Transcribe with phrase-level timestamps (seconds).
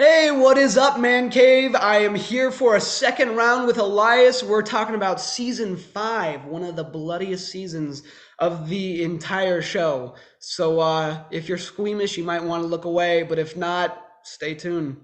[0.00, 1.74] Hey, what is up, Man Cave?
[1.74, 4.44] I am here for a second round with Elias.
[4.44, 8.04] We're talking about season five, one of the bloodiest seasons
[8.38, 10.14] of the entire show.
[10.38, 14.54] So, uh, if you're squeamish, you might want to look away, but if not, stay
[14.54, 14.98] tuned.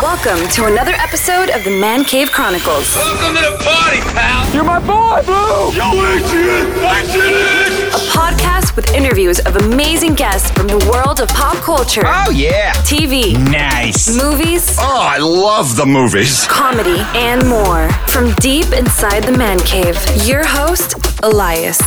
[0.00, 4.54] Welcome to another episode of the Man Cave Chronicles, Welcome to the party, pal.
[4.54, 5.72] You're my boy, Blue!
[5.72, 7.91] Yo, Adrian, Adrian.
[8.12, 12.72] A podcast with interviews of amazing guests from the world of pop culture, Oh yeah.
[12.84, 14.14] TV, Nice.
[14.16, 16.46] movies, Oh, I love the movies.
[16.46, 17.88] comedy, and more.
[18.08, 21.78] From deep inside the Man Cave, your host, Elias.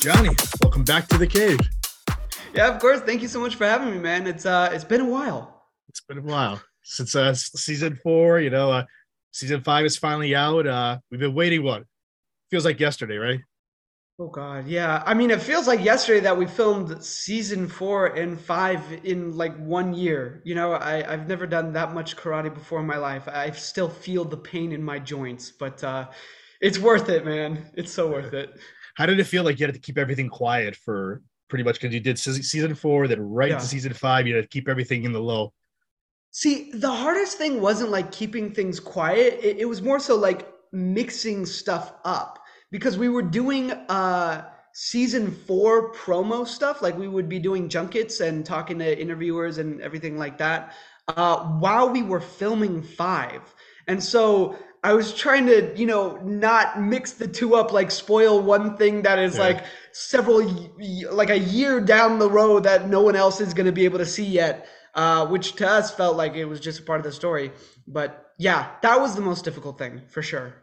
[0.00, 0.30] Gianni,
[0.62, 1.58] welcome back to the cave.
[2.54, 3.00] Yeah, of course.
[3.00, 4.26] Thank you so much for having me, man.
[4.26, 5.64] It's uh, it's been a while.
[5.88, 8.40] It's been a while since uh, season four.
[8.40, 8.84] You know, uh,
[9.32, 10.66] season five is finally out.
[10.66, 11.62] Uh, we've been waiting.
[11.62, 11.84] What
[12.56, 13.40] feels like yesterday, right?
[14.18, 15.02] Oh God, yeah.
[15.04, 19.54] I mean, it feels like yesterday that we filmed season four and five in like
[19.58, 20.40] one year.
[20.42, 23.28] You know, I, I've never done that much karate before in my life.
[23.28, 26.08] I still feel the pain in my joints, but uh,
[26.62, 27.70] it's worth it, man.
[27.74, 28.58] It's so worth it.
[28.94, 31.92] How did it feel like you had to keep everything quiet for pretty much because
[31.92, 33.56] you did season four, then right Yeah.
[33.56, 35.52] into season five, you had to keep everything in the low.
[36.30, 39.40] See, the hardest thing wasn't like keeping things quiet.
[39.42, 42.38] It, it was more so like mixing stuff up
[42.70, 46.82] because we were doing uh season four promo stuff.
[46.82, 50.74] Like we would be doing junkets and talking to interviewers and everything like that
[51.08, 53.40] uh, while we were filming five.
[53.86, 58.42] And so I was trying to, you know, not mix the two up, like spoil
[58.42, 59.44] one thing that is Yeah.
[59.44, 60.42] like several,
[61.10, 63.98] like a year down the road that no one else is going to be able
[63.98, 67.04] to see yet uh, which to us felt like it was just a part of
[67.04, 67.52] the story.
[67.86, 70.54] But yeah, that was the most difficult thing for sure.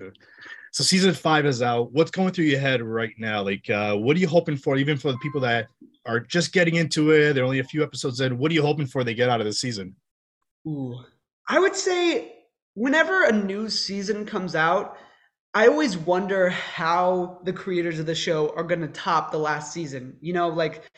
[0.74, 1.92] So season five is out.
[1.92, 3.44] What's going through your head right now?
[3.44, 4.76] Like, uh, what are you hoping for?
[4.76, 5.68] Even for the people that
[6.04, 8.38] are just getting into it, they're only a few episodes in.
[8.38, 9.94] What are you hoping for they get out of the season?
[10.66, 10.98] Ooh.
[11.48, 12.32] I would say
[12.74, 14.96] whenever a new season comes out,
[15.54, 19.72] I always wonder how the creators of the show are going to top the last
[19.72, 20.16] season.
[20.20, 20.90] You know, like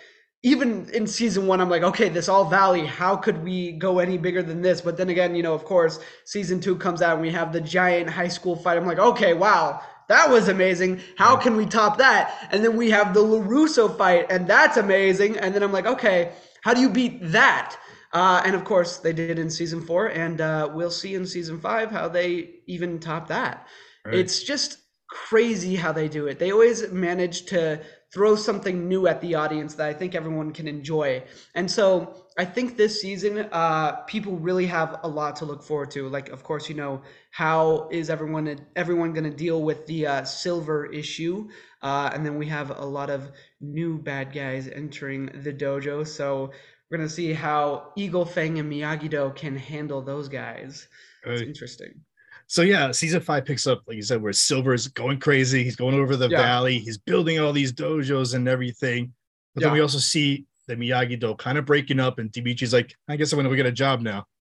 [0.43, 4.19] even in season one, I'm like, okay, this All Valley, how could we go any
[4.19, 4.81] bigger than this?
[4.81, 7.61] But then again, you know, of course, season two comes out and we have the
[7.61, 8.77] giant high school fight.
[8.77, 11.01] I'm like, okay, wow, that was amazing.
[11.17, 12.49] How can we top that?
[12.53, 15.37] And then we have the LaRusso fight, and that's amazing.
[15.39, 16.33] And then I'm like, okay,
[16.63, 17.77] how do you beat that?
[18.13, 21.59] Uh, and of course, they did in season four, and uh, we'll see in season
[21.59, 23.67] five how they even top that.
[24.05, 24.15] Right.
[24.15, 24.79] It's just
[25.29, 26.39] crazy how they do it.
[26.39, 27.81] They always manage to
[28.13, 31.23] throw something new at the audience that I think everyone can enjoy.
[31.55, 35.91] And so I think this season, uh, people really have a lot to look forward
[35.93, 36.09] to.
[36.09, 40.25] Like, of course, you know, how is everyone everyone going to deal with the uh,
[40.25, 41.49] silver issue?
[41.83, 46.07] Uh, and then we have a lot of new bad guys entering the dojo.
[46.07, 46.53] So
[46.91, 50.89] we're going to see how Eagle Fang and Miyagi-Do can handle those guys.
[51.25, 52.05] It's interesting.
[52.49, 55.65] So yeah, season five picks up, like you said, where Silver's going crazy.
[55.65, 56.39] He's going over the Yeah.
[56.43, 56.79] valley.
[56.79, 59.13] He's building all these dojos and everything.
[59.55, 62.95] But then we also see the Miyagi Do kind of breaking up, and Demetri's like,
[63.09, 64.27] "I guess I'm going to get a job now."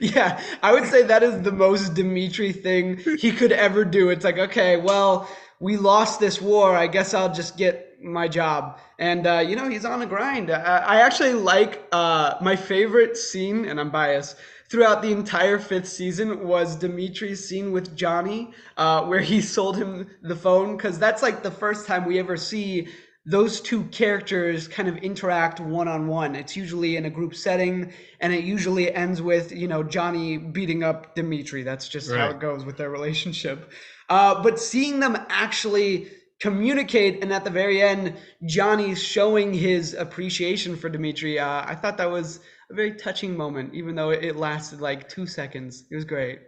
[0.00, 4.08] Yeah, I would say that is the most Demetri thing he could ever do.
[4.10, 5.28] It's like, okay, well,
[5.58, 6.76] we lost this war.
[6.76, 8.78] I guess I'll just get my job.
[9.00, 10.50] And, uh, you know, he's on a grind.
[10.50, 14.36] I, I actually like uh, my favorite scene, and I'm biased,
[14.74, 20.10] throughout the entire fifth season was Demetri's scene with Johnny, uh, where he sold him
[20.20, 20.76] the phone.
[20.76, 22.88] Because that's like the first time we ever see
[23.24, 26.34] those two characters kind of interact one on one.
[26.34, 30.82] It's usually in a group setting, and it usually ends with you know Johnny beating
[30.82, 31.62] up Demetri.
[31.62, 33.70] That's just how it goes with their relationship.
[34.08, 36.10] Uh, but seeing them actually
[36.40, 41.96] communicate, and at the very end, Johnny showing his appreciation for Demetri, uh, I thought
[41.98, 42.40] that was
[42.74, 45.84] a very touching moment, even though it lasted like two seconds.
[45.90, 46.40] It was great.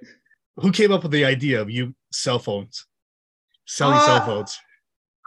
[0.56, 2.86] Who came up with the idea of you cell phones,
[3.66, 4.58] selling Uh, cell phones?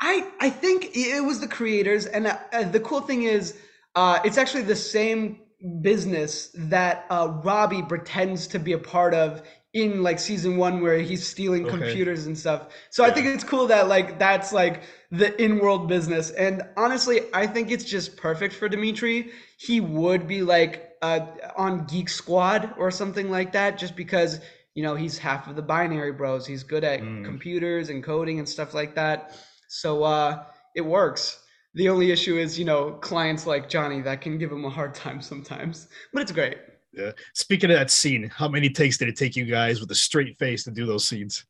[0.01, 3.57] I I think it was the creators, and uh, uh, the cool thing is,
[3.95, 5.39] uh, it's actually the same
[5.81, 9.41] business that uh, Robbie pretends to be a part of
[9.73, 11.67] in like season one, where he's stealing Okay.
[11.67, 12.69] computers and stuff.
[12.91, 17.45] So I think it's cool that like that's like the in-world business, and honestly, I
[17.47, 19.31] think it's just perfect for Demetri.
[19.57, 21.25] He would be like uh,
[21.55, 24.39] on Geek Squad or something like that, just because
[24.75, 26.45] you know he's half of the binary bros.
[26.45, 27.25] He's good at Mm.
[27.25, 29.35] computers and coding and stuff like that.
[29.67, 30.43] So uh,
[30.75, 31.41] it works.
[31.75, 34.95] The only issue is, you know, clients like Johnny that can give him a hard
[34.95, 36.57] time sometimes, but it's great.
[36.91, 37.11] Yeah.
[37.35, 40.39] Speaking of that scene, how many takes did it take you guys with a straight
[40.39, 41.45] face to do those scenes?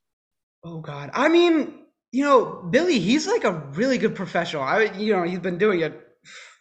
[0.65, 4.63] Oh God, I mean, you know, Billy, he's like a really good professional.
[4.63, 5.93] I, you know, he's been doing it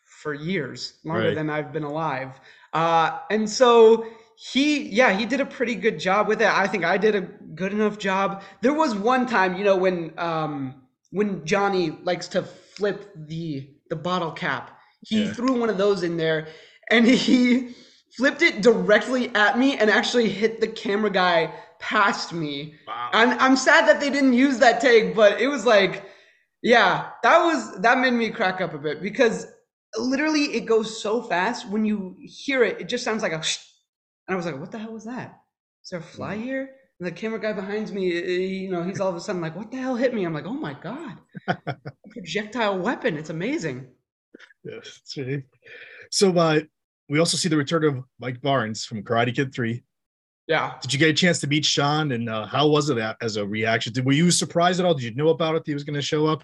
[0.05, 1.35] for years, longer Right.
[1.35, 2.31] than I've been alive.
[2.73, 4.07] Uh, and so
[4.37, 6.49] he, yeah, he did a pretty good job with it.
[6.49, 8.43] I think I did a good enough job.
[8.63, 13.97] There was one time, you know, when um, when Johnny likes to flip the the
[13.97, 15.33] bottle cap, he Yeah.
[15.33, 16.49] threw one of those in there,
[16.91, 17.75] and he
[18.17, 22.75] flipped it directly at me and actually hit the camera guy past me.
[22.87, 23.11] Wow.
[23.13, 26.05] I'm I'm sad that they didn't use that take, but it was like,
[26.63, 29.47] yeah, that was that made me crack up a bit because
[30.01, 33.59] literally it goes so fast when you hear it, it just sounds like a sh-
[34.27, 35.41] and I was like, what the hell was that?
[35.85, 36.43] Is there a fly Mm.
[36.45, 36.71] here?
[37.01, 38.27] And the camera guy behind me, eh,
[38.65, 40.25] you know, he's all of a sudden like, what the hell hit me?
[40.25, 41.19] I'm like, oh my god,
[42.11, 43.17] projectile weapon!
[43.17, 43.87] It's amazing.
[44.65, 45.43] Yes, right.
[46.11, 46.61] So uh,
[47.09, 49.83] we also see the return of Mike Barnes from Karate Kid 3.
[50.47, 50.75] Yeah.
[50.81, 52.13] Did you get a chance to meet Sean?
[52.13, 53.93] And uh, how was it as a reaction?
[53.93, 54.95] Did, were you surprised at all?
[54.95, 55.65] Did you know about it?
[55.65, 56.43] That he was going to show up?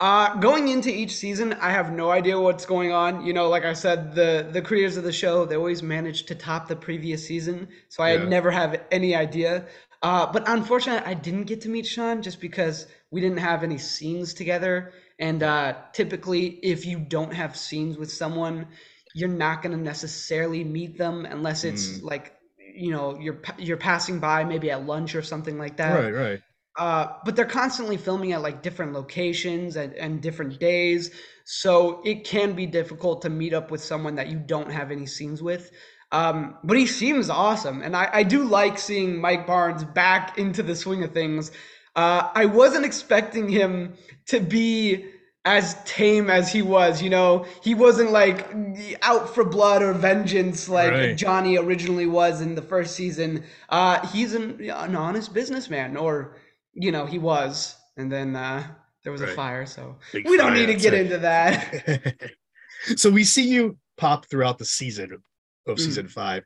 [0.00, 3.26] Uh, going into each season, I have no idea what's going on.
[3.26, 6.34] You know, like I said, the the creators of the show they always manage to
[6.34, 8.24] top the previous season, so I Yeah.
[8.24, 9.66] never have any idea.
[10.02, 13.76] Uh, but unfortunately, I didn't get to meet Sean just because we didn't have any
[13.76, 14.94] scenes together.
[15.18, 18.68] And uh, typically, if you don't have scenes with someone,
[19.12, 22.34] you're not going to necessarily meet them unless it's like
[22.74, 26.40] you know you're you're passing by maybe at lunch or something like that right, right.
[26.78, 31.10] Uh, but they're constantly filming at like different locations and, and different days.
[31.44, 35.06] So it can be difficult to meet up with someone that you don't have any
[35.06, 35.70] scenes with.
[36.12, 37.82] Um, but he seems awesome.
[37.82, 41.50] And I, I do like seeing mike barnes back into the swing of things.
[41.96, 43.94] Uh, i wasn't expecting him
[44.26, 45.06] to be
[45.44, 47.46] as tame as he was you know?
[47.62, 48.46] He wasn't like
[49.02, 51.16] out for blood or vengeance like Right.
[51.16, 53.44] johnny originally was in the first season.
[53.68, 56.36] Uh, he's an, an honest businessman or
[56.80, 58.62] you know he was and then uh
[59.04, 61.02] there was a fire so Big we don't need to get right.
[61.02, 62.14] into that
[62.96, 65.12] so we see you pop throughout the season
[65.66, 65.80] of Mm.
[65.80, 66.42] season five.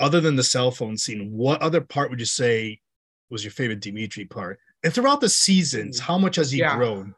[0.00, 2.78] Other than the cell phone scene, what other part would you say
[3.30, 4.60] was your favorite Demetri part?
[4.84, 6.62] And throughout the seasons, how much has he Mm.
[6.62, 6.76] Yeah.
[6.76, 7.14] grown?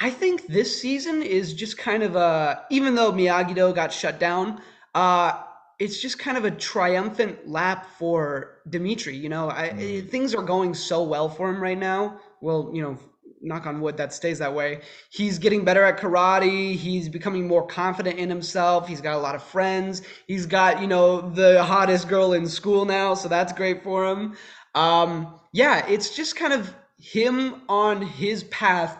[0.00, 4.60] i think this season is just kind of a even though miyagi-do got shut down
[4.94, 5.32] uh
[5.82, 9.46] it's just kind of a triumphant lap for demetri you know?
[9.50, 10.10] I, Mm.
[10.14, 12.00] things are going so well for him right now.
[12.40, 12.98] Well you know
[13.44, 14.70] knock on wood that stays that way.
[15.10, 16.76] He's getting better at karate.
[16.76, 18.86] He's becoming more confident in himself.
[18.86, 20.02] He's got a lot of friends.
[20.28, 21.08] He's got you know
[21.42, 24.36] the hottest girl in school now so that's great for him.
[24.74, 25.10] Um
[25.52, 26.62] yeah it's just kind of
[26.98, 28.96] him on his path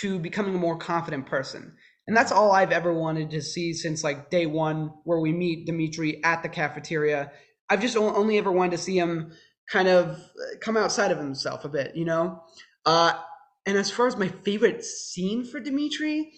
[0.00, 1.62] to becoming a more confident person
[2.06, 5.66] and that's all i've ever wanted to see since like day one where we meet
[5.66, 7.30] demetri at the cafeteria.
[7.68, 9.32] I've just only ever wanted to see him
[9.70, 12.42] kind of uh, come outside of himself a bit you know?
[12.84, 13.12] Uh
[13.66, 16.32] and as far as my favorite scene for Demetri,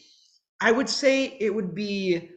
[0.61, 2.31] I would say it would be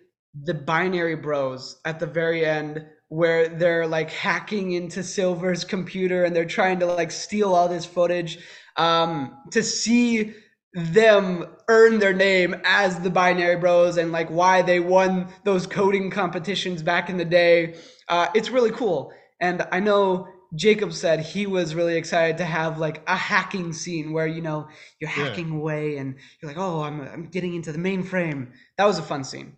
[0.44, 6.36] the binary bros at the very end where they're like hacking into Silver's computer and
[6.36, 8.40] they're trying to like steal all this footage
[8.78, 10.34] um to see
[10.76, 16.10] them earn their name as the binary bros and like why they won those coding
[16.12, 17.76] competitions back in the day
[18.10, 22.78] uh, it's really cool and i know jacob said he was really excited to have
[22.78, 24.68] like a hacking scene where you know
[25.00, 25.28] you're Yeah.
[25.28, 29.04] hacking away and you're like oh i'm, I'm getting into the mainframe that was a
[29.04, 29.54] fun scene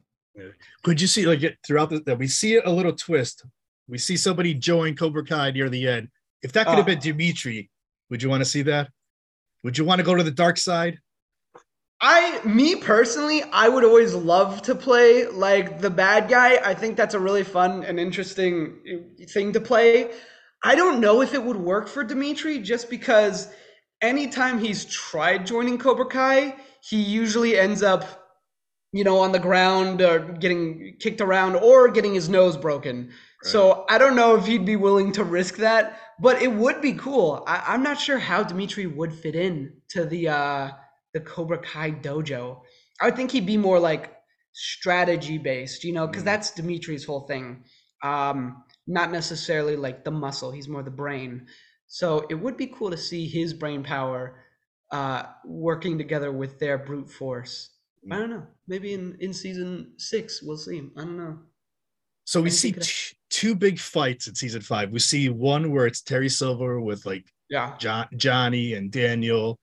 [0.83, 3.43] Could you see like throughout the that we see a little twist?
[3.87, 6.09] We see somebody join Cobra Kai near the end.
[6.43, 6.91] If that could have Oh.
[6.93, 7.69] been Demetri,
[8.11, 8.89] would you want to see that?
[9.63, 10.99] Would you want to go to the dark side?
[11.99, 16.57] I, me personally, I would always love to play like the bad guy.
[16.63, 20.11] I think that's a really fun and interesting uh, thing to play.
[20.63, 23.47] I don't know if it would work for Demetri just because
[24.01, 28.05] anytime he's tried joining Cobra Kai, he usually ends up,
[28.91, 33.11] you know, on the ground or getting kicked around or getting his nose broken.
[33.43, 36.93] So I don't know if he'd be willing to risk that, but it would be
[36.93, 37.43] cool.
[37.47, 40.71] I, I'm not sure how Demetri would fit in to the uh,
[41.17, 42.61] the Cobra Kai dojo.
[43.01, 44.13] I would think he'd be more like
[44.53, 46.25] strategy based, you know, because Mhm.
[46.25, 47.63] that's Demetri's whole thing.
[48.03, 51.47] Um, not necessarily like the muscle; he's more the brain.
[51.87, 54.43] So it would be cool to see his brain power
[54.91, 57.71] uh, working together with their brute force.
[58.11, 58.47] I don't know.
[58.67, 60.79] Maybe in in season six we'll see.
[60.95, 61.39] I don't know.
[62.25, 64.91] So we see t- two big fights in season five.
[64.91, 67.75] We see one where it's Terry Silver with like Yeah.
[67.79, 69.59] John, Johnny and Daniel,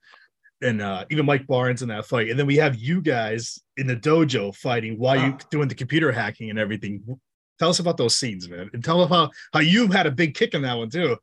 [0.65, 2.29] and uh, even Mike Barnes in that fight.
[2.29, 5.37] And then we have you guys in the dojo fighting while you Oh.
[5.51, 7.01] doing the computer hacking and everything.
[7.59, 10.33] Tell us about those scenes, man, and tell us how how you had a big
[10.35, 11.15] kick in that one too.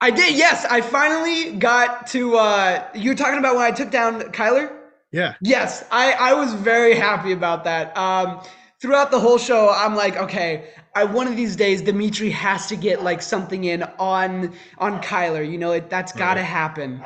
[0.00, 0.34] I did.
[0.36, 2.36] Yes, I finally got to.
[2.36, 4.72] uh You're talking about when I took down Kyler.
[5.12, 5.34] Yeah.
[5.42, 7.96] Yes, I, I was very happy about that.
[7.98, 8.40] Um,
[8.80, 12.76] throughout the whole show, I'm like, okay, I one of these days Demetri has to
[12.76, 15.48] get like something in on on Kyler.
[15.48, 16.46] You know, it, that's got to Right.
[16.46, 17.02] happen.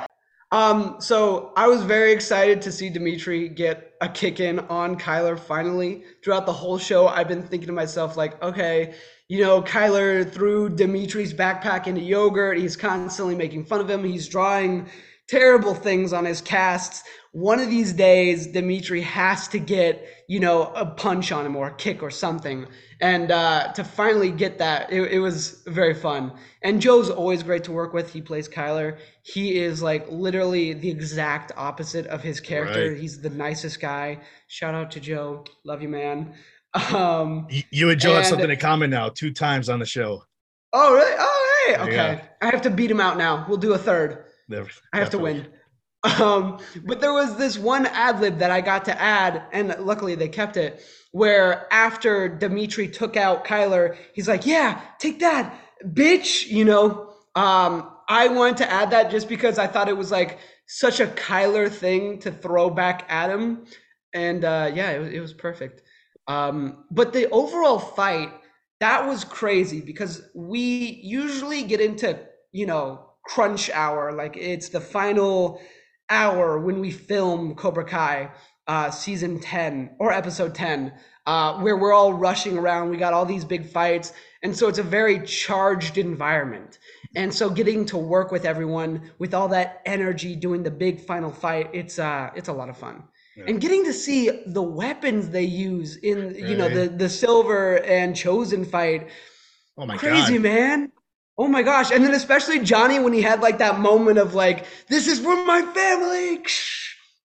[0.55, 5.37] Um, so I was very excited to see Demetri get a kick in on Kyler
[5.37, 6.05] finally.
[6.23, 8.95] Throughout the whole show, I've been thinking to myself, like, okay,
[9.27, 12.57] you know, Kyler threw Demetri's backpack into yogurt.
[12.57, 14.05] He's constantly making fun of him.
[14.05, 14.87] He's drawing
[15.29, 17.03] terrible things on his casts.
[17.33, 21.67] One of these days, Demetri has to get, you know, a punch on him or
[21.69, 22.67] a kick or something.
[23.01, 26.33] And uh, to finally get that, it, it was very fun.
[26.63, 28.13] And Joe's always great to work with.
[28.13, 28.99] He plays Kyler.
[29.23, 32.91] He is like literally the exact opposite of his character.
[32.91, 33.01] Right.
[33.01, 34.21] He's the nicest guy.
[34.47, 35.45] Shout out to Joe.
[35.65, 36.35] Love you, man.
[36.95, 40.23] Um, You, and Joe have something in common now, two times on the show.
[40.73, 41.15] oh, really?
[41.19, 41.77] Oh, hey.
[41.83, 41.95] Okay.
[41.95, 42.25] Yeah.
[42.43, 43.45] I have to beat him out now.
[43.49, 44.24] We'll do a third.
[44.49, 45.47] Never- I have to win.
[46.21, 50.15] Um, but there was this one ad lib that I got to add, and luckily
[50.15, 50.83] they kept it,
[51.13, 56.47] where after Demetri took out Kyler, he's like, Yeah, take that, bitch.
[56.47, 60.39] You know, um, I wanted to add that just because I thought it was like
[60.67, 63.65] such a Kyler thing to throw back at him.
[64.13, 65.81] And uh, yeah, it, was- it was perfect.
[66.29, 68.31] Um, but the overall fight,
[68.81, 72.19] that was crazy because we usually get into,
[72.53, 74.13] you know, crunch hour.
[74.13, 75.61] Like it's the final
[76.11, 78.31] hour when we film Cobra Kai
[78.67, 80.93] uh, season 10 or episode 10,
[81.27, 82.91] uh, where we're all rushing around.
[82.91, 84.13] We got all these big fights.
[84.43, 86.79] And so it's a very charged environment.
[87.17, 91.31] And so getting to work with everyone with all that energy doing the big final
[91.31, 93.05] fight, it's uh it's a lot of fun.
[93.37, 93.45] Yeah.
[93.49, 98.15] And getting to see the weapons they use in you know the the silver and
[98.15, 99.09] Chozen fight
[99.77, 100.01] Oh my god.
[100.01, 100.43] crazy god.
[100.43, 100.93] man
[101.39, 104.67] oh my gosh and then especially johnny when he had like that moment of like
[104.89, 106.43] this is for my family.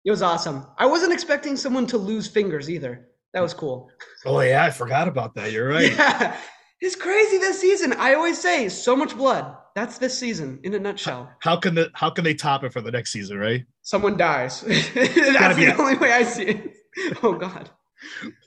[0.06, 0.66] It was awesome.
[0.78, 3.10] I wasn't expecting someone to lose fingers either.
[3.34, 3.90] That was cool.
[4.26, 5.52] Oh yeah, I forgot about that.
[5.52, 5.92] You're right.
[5.98, 6.38] yeah.
[6.82, 7.94] It's crazy this season.
[7.94, 9.56] I always say so much blood.
[9.76, 11.30] That's this season in a nutshell.
[11.40, 13.66] How can the how can they top it for the next season, right?
[13.82, 14.62] someone dies.
[14.62, 16.74] That's the only way i see it.
[17.24, 17.70] Oh god.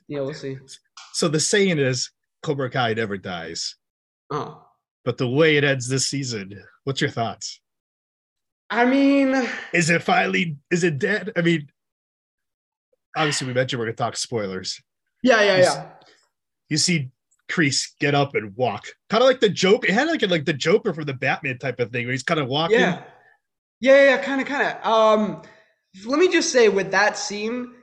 [0.07, 0.57] Yeah we'll see.
[1.13, 3.75] So the saying is Cobra Kai never dies.
[4.31, 4.62] oh
[5.05, 7.59] But the way it ends this season, what's your thoughts?
[8.69, 9.35] i mean
[9.73, 11.31] Is it finally is it dead?
[11.35, 11.69] I mean,
[13.15, 14.81] obviously we mentioned we're gonna talk spoilers.
[15.21, 15.75] yeah yeah Yes.
[15.75, 15.85] yeah
[16.69, 17.11] You see
[17.51, 18.85] Kreese get up and walk.
[19.09, 19.85] Kind of like the joke.
[19.87, 22.23] It had like a, like the Joker from the Batman type of thing where he's
[22.23, 22.79] kind of walking.
[22.79, 23.03] Yeah.
[23.81, 24.85] Yeah, yeah, kind of, kind of.
[24.85, 25.41] Um,
[26.05, 27.73] let me just say with that scene,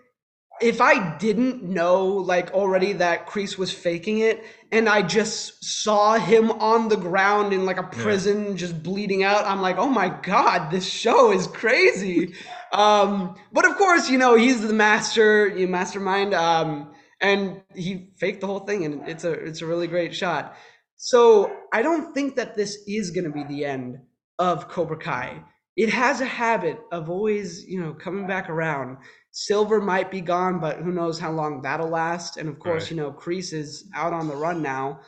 [0.60, 6.14] if I didn't know like already that Kreese was faking it, and I just saw
[6.14, 10.08] him on the ground in like a prison just bleeding out, I'm like, oh my
[10.08, 12.34] god, this show is crazy.
[12.72, 16.34] um, but of course, you know, he's the master, you mastermind.
[16.34, 20.56] Um, and he faked the whole thing, and it's a it's a really great shot.
[20.96, 23.98] So I don't think that this is going to be the end
[24.38, 25.42] of Cobra Kai.
[25.76, 28.98] It has a habit of always, you know, coming back around.
[29.46, 32.36] Silver might be gone, but who knows how long that'll last.
[32.36, 32.90] And of course, Right.
[32.90, 35.00] you know, Kreese is out on the run now.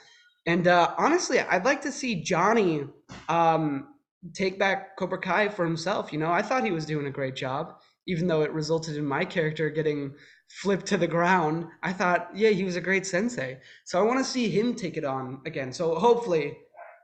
[0.47, 2.85] And uh, honestly, I'd like to see Johnny
[3.29, 3.89] um,
[4.33, 6.15] take back Cobra Kai for himself.
[6.15, 7.75] You know, I thought he was doing a great job,
[8.07, 10.15] even though it resulted in my character getting
[10.49, 11.67] flipped to the ground.
[11.83, 13.61] I thought, yeah, he was a great sensei.
[13.85, 15.75] So I want to see him take it on again.
[15.75, 16.57] So hopefully,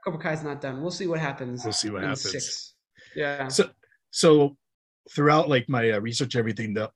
[0.03, 0.81] Cobra Kai's not done.
[0.81, 1.63] We'll see what happens.
[1.63, 2.31] We'll see what happens.
[2.31, 2.73] Six.
[3.15, 3.49] Yeah.
[3.49, 3.69] So
[4.09, 4.57] so
[5.11, 6.89] throughout like my uh, research, everything, though,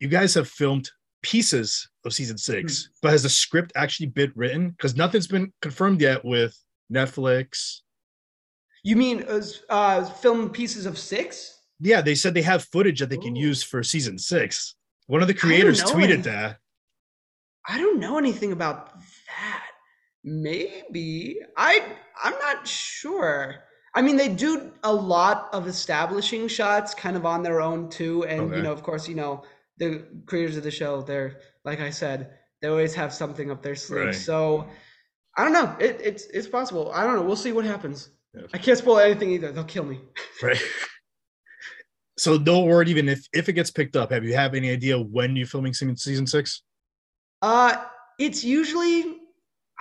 [0.00, 0.90] you guys have filmed
[1.22, 2.90] pieces of season six, Hmm.
[3.02, 4.70] but has the script actually been written?
[4.70, 6.56] Because nothing's been confirmed yet with
[6.92, 7.80] Netflix.
[8.82, 11.58] You mean uh, uh, film pieces of six?
[11.78, 13.40] Yeah, they said they have footage that they can Ooh.
[13.40, 14.74] use for season six.
[15.06, 16.58] One of the creators tweeted that.
[17.68, 19.66] I don't know anything about that.
[20.24, 21.84] Maybe I.
[22.22, 23.56] I'm not sure.
[23.94, 28.24] I mean, they do a lot of establishing shots, kind of on their own too.
[28.24, 28.56] And Okay.
[28.56, 29.42] you know, of course, you know
[29.80, 31.02] the creators of the show.
[31.02, 34.06] They're like I said, they always have something up their sleeve.
[34.06, 34.14] Right.
[34.14, 34.68] So
[35.36, 35.74] I don't know.
[35.80, 36.92] It, it's it's possible.
[36.94, 37.22] I don't know.
[37.22, 38.10] We'll see what happens.
[38.34, 38.42] Yeah.
[38.54, 39.50] I can't spoil anything either.
[39.50, 40.00] They'll kill me.
[40.42, 40.62] Right.
[42.16, 44.12] so no word even if if it gets picked up.
[44.12, 46.62] Have you have any idea when you're filming season season six?
[47.42, 47.76] Uh,
[48.18, 49.16] it's usually,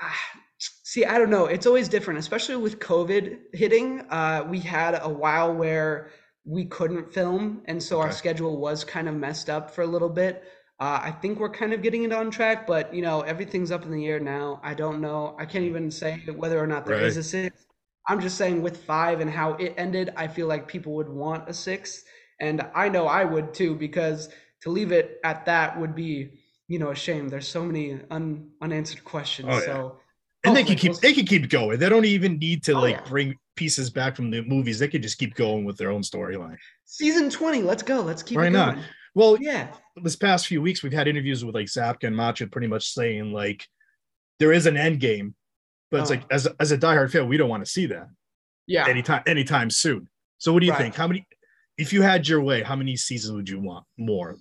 [0.02, 0.20] ah,
[0.58, 1.46] see, I don't know.
[1.46, 4.02] It's always different, especially with COVID hitting.
[4.10, 6.10] Uh, we had a while where
[6.50, 10.10] we couldn't film, and so our schedule was kind of messed up for a little
[10.10, 10.44] bit.
[10.80, 13.84] Uh, I think we're kind of getting it on track, but you know, everything's up
[13.84, 14.60] in the air now.
[14.64, 15.36] I don't know.
[15.38, 17.22] I can't even say whether or not there is Right.
[17.22, 17.66] a sixth.
[18.08, 21.48] I'm just saying with five and how it ended, I feel like people would want
[21.50, 22.04] a sixth.
[22.40, 24.30] And I know I would too, because
[24.62, 27.30] to leave it at that would be, you know, a shame.
[27.30, 29.50] There's so many un, unanswered questions.
[29.52, 29.66] Oh, yeah.
[29.66, 30.00] So
[30.44, 31.80] and oh, they can hopefully keep they can keep going.
[31.80, 33.10] They don't even need to Oh, like yeah.
[33.10, 34.80] bring pieces back from the movies.
[34.80, 36.58] They could just keep going with their own storyline.
[36.86, 38.02] season 20, let's go.
[38.02, 38.78] Let's keep Why not?
[39.16, 39.76] Well, Yeah.
[40.02, 43.34] this past few weeks we've had interviews with like Zabka and Macchio pretty much saying
[43.34, 43.68] like
[44.40, 45.36] there is an end game,
[45.92, 46.14] but it's Oh.
[46.16, 48.08] like as as a diehard fan, we don't want to see that
[48.68, 48.88] Yeah.
[48.88, 50.08] anytime anytime soon.
[50.38, 50.82] So what do you Right.
[50.84, 50.96] think?
[50.96, 51.28] How many
[51.78, 54.38] if you had your way, how many seasons would you want more?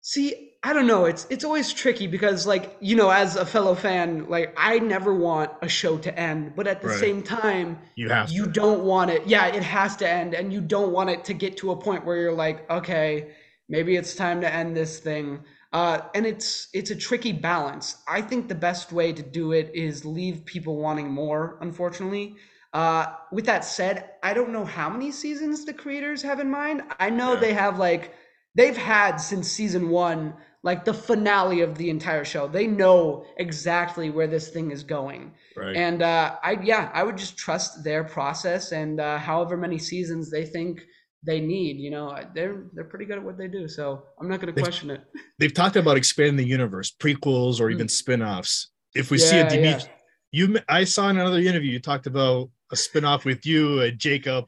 [0.00, 1.06] See, I don't know.
[1.06, 5.12] It's it's always tricky because like, you know, as a fellow fan, like I never
[5.12, 6.90] want a show to end, but at the Right.
[6.90, 8.46] same time, You have you to.
[8.46, 9.26] don't want it.
[9.26, 12.04] Yeah, it has to end and you don't want it to get to a point
[12.06, 13.32] where you're like, okay,
[13.68, 15.40] maybe it's time to end this thing.
[15.72, 17.96] Uh, and it's it's a tricky balance.
[18.06, 22.36] I think the best way to do it is leave people wanting more, unfortunately.
[22.72, 26.82] Uh, with that said, I don't know how many seasons the creators have in mind.
[27.00, 27.40] I know Yeah.
[27.40, 28.14] they have like
[28.54, 32.46] they've had since season one, like the finale of the entire show.
[32.46, 35.32] They know exactly where this thing is going.
[35.56, 35.76] right.
[35.76, 40.30] And uh, I yeah, I would just trust their process and uh, however many seasons
[40.30, 40.82] they think
[41.24, 41.78] they need.
[41.78, 44.60] You know, they're they're pretty good at what they do, so I'm not going to
[44.60, 45.02] question it.
[45.38, 48.70] They've talked about expanding the universe, prequels or even spin-offs.
[48.94, 49.50] If we see a Mm.
[49.50, 49.90] Demetri,
[50.32, 50.46] yeah.
[50.46, 54.46] you I saw in another interview you talked about a spin-off with you and Jacob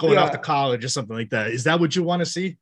[0.00, 1.50] going off to college or something like that.
[1.50, 2.56] Is that what you want to see?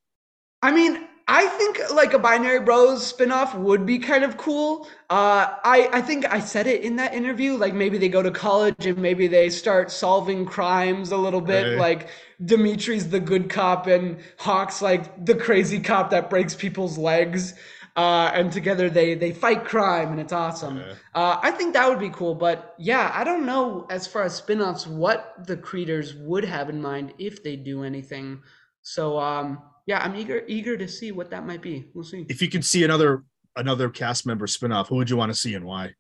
[0.60, 4.86] I mean, I think like a Binary Bros spinoff would be kind of cool.
[5.08, 7.56] Uh, I I think I said it in that interview.
[7.56, 11.62] Like maybe they go to college and maybe they start solving crimes a little bit.
[11.62, 11.78] Right.
[11.78, 12.08] Like
[12.44, 17.54] Demetri's the good cop and Hawk's like the crazy cop that breaks people's legs.
[17.96, 20.76] Uh, and together they they fight crime and it's awesome.
[20.76, 20.94] Yeah.
[21.14, 22.34] Uh, I think that would be cool.
[22.34, 26.82] But yeah, I don't know as far as spin-offs what the creators would have in
[26.82, 28.42] mind if they do anything.
[28.82, 31.90] So um, yeah, I'm eager eager to see what that might be.
[31.94, 32.26] We'll see.
[32.28, 33.24] If you could see another
[33.56, 35.94] another cast member spin-off, who would you want to see and why?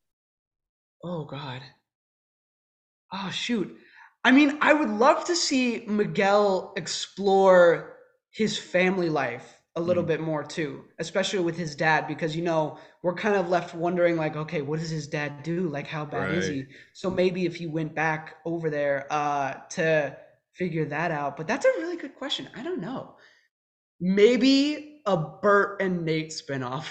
[1.04, 1.62] Oh God.
[3.12, 3.76] Oh shoot.
[4.24, 7.96] I mean, I would love to see Miguel explore
[8.30, 10.06] his family life a little Mhm.
[10.06, 14.16] bit more too, especially with his dad, because you know, we're kind of left wondering,
[14.16, 15.68] like, okay, what does his dad do?
[15.68, 16.68] Like, how bad is he?
[16.92, 20.16] So maybe if he went back over there uh to
[20.54, 21.36] figure that out.
[21.36, 22.48] But that's a really good question.
[22.54, 23.16] I don't know.
[24.00, 26.86] Maybe a Bert and Nate spinoff.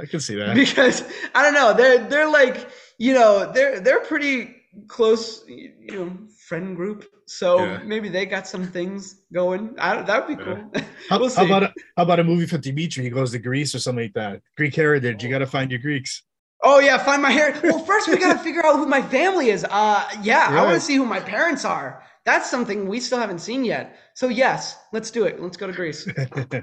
[0.00, 0.54] I can see that.
[0.54, 1.02] because
[1.34, 4.56] I don't know, they're they're like you know they're they're pretty
[4.88, 7.06] close, you know, friend group.
[7.26, 7.80] So Yeah.
[7.84, 9.74] maybe they got some things going.
[9.76, 10.70] That would be cool.
[11.08, 13.02] How, we'll how about a, how about a movie for Demetri?
[13.04, 14.40] He goes to Greece or something like that.
[14.56, 15.22] Greek heritage.
[15.22, 16.22] You got to find your Greeks.
[16.62, 17.58] oh yeah, find my hair.
[17.62, 19.64] Well, first we gotta figure out who my family is.
[19.68, 22.02] Uh, yeah, I want to see who my parents are.
[22.24, 23.96] That's something we still haven't seen yet.
[24.14, 25.40] So yes, let's do it.
[25.40, 26.06] Let's go to Greece.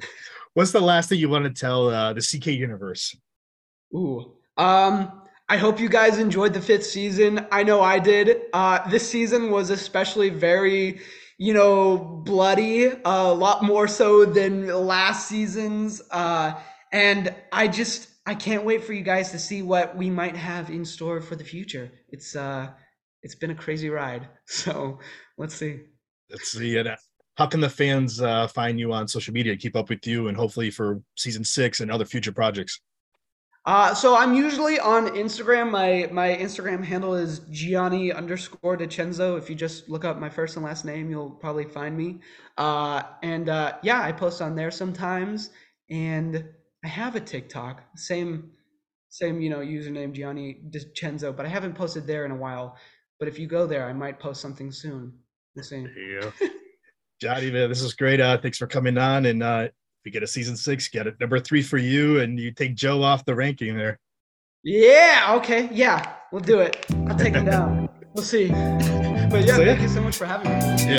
[0.53, 3.15] What's the last thing you want to tell uh, the CK universe?
[3.93, 4.33] Ooh.
[4.57, 7.45] Um, I hope you guys enjoyed the fifth season.
[7.51, 8.41] I know I did.
[8.53, 11.01] Uh, this season was especially very,
[11.37, 16.01] you know, bloody, a lot more so than last season's.
[16.11, 16.53] Uh,
[16.91, 20.69] and I just, I can't wait for you guys to see what we might have
[20.69, 21.91] in store for the future.
[22.09, 22.69] It's, uh,
[23.23, 24.27] it's been a crazy ride.
[24.47, 24.99] So
[25.37, 25.81] let's see.
[26.29, 26.87] Let's see it.
[27.37, 30.35] How can the fans uh, find you on social media, keep up with you, and
[30.35, 32.81] hopefully for season six and other future projects?
[33.65, 35.69] Uh, so I'm usually on Instagram.
[35.69, 39.37] My my Instagram handle is Gianni underscore DeCenzo.
[39.37, 42.19] If you just look up my first and last name, you'll probably find me.
[42.57, 45.51] Uh, and uh, yeah, I post on there sometimes.
[45.89, 46.43] And
[46.83, 48.51] I have a TikTok, same
[49.09, 52.77] same you know username Gianni DeCenzo, but I haven't posted there in a while.
[53.19, 55.13] But if you go there, I might post something soon.
[55.55, 55.85] We'll see.
[55.97, 56.31] Yeah.
[57.21, 58.21] Gianni, man, this is great.
[58.21, 59.25] Uh, thanks for coming on.
[59.25, 59.71] And uh, if
[60.05, 63.03] we get a season six, get it number three for you, and you take Joe
[63.03, 63.99] off the ranking there.
[64.63, 65.33] Yeah.
[65.37, 65.67] Okay.
[65.71, 66.13] Yeah.
[66.31, 66.85] We'll do it.
[67.07, 67.89] I'll take him down.
[68.13, 68.47] We'll see.
[68.49, 68.55] But
[69.45, 69.65] yeah, So, yeah.
[69.65, 70.49] thank you so much for having
[70.97, 70.98] me.